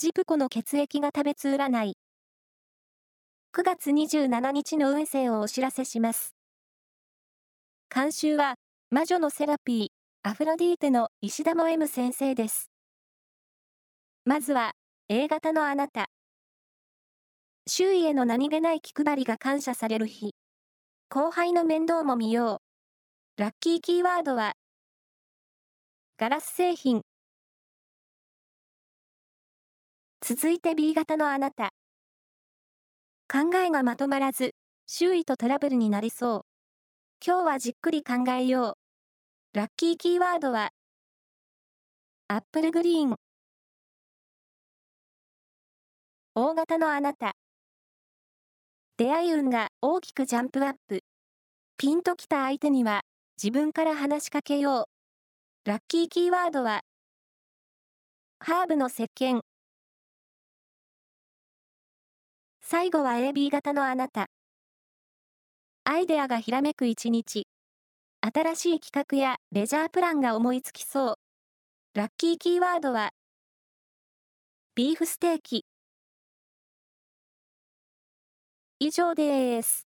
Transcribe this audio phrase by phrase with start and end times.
[0.00, 1.98] ジプコの血液が食べつ占い。
[3.54, 6.34] 9月27日の運勢をお知らせします。
[7.94, 8.54] 監修は、
[8.88, 9.86] 魔女のセラピー、
[10.22, 12.70] アフロディーテの石田も M 先生です。
[14.24, 14.72] まずは、
[15.10, 16.06] A 型のあなた。
[17.68, 20.30] 周囲への何気ない気配りが感謝される日。
[21.10, 22.62] 後輩の面倒も見よ
[23.36, 23.42] う。
[23.42, 24.54] ラッキーキーワードは、
[26.16, 27.02] ガラス製品。
[30.32, 31.70] 続いて B 型のあなた。
[33.28, 34.54] 考えがまとまらず、
[34.86, 36.40] 周囲とトラブルになりそう。
[37.26, 38.76] 今日はじっくり考えよ
[39.54, 39.58] う。
[39.58, 40.70] ラッキーキーワードは、
[42.28, 43.16] アップルグリーン。
[46.36, 47.32] O 型のあなた。
[48.98, 51.00] 出会い運が大きくジャンプアップ。
[51.76, 53.00] ピンときた相手には、
[53.36, 54.86] 自分から話しかけよ
[55.66, 55.68] う。
[55.68, 56.82] ラッキーキーワードは、
[58.38, 59.40] ハーブの石鹸。
[62.72, 64.30] 最後は AB 型のあなた。
[65.82, 67.48] アイデアがひらめく一日。
[68.20, 71.14] 新しい企画やレジャープランが思いつきそう。
[71.94, 73.10] ラッキーキーワードは、
[74.76, 75.64] ビーフステーキ。
[78.78, 79.89] 以上です。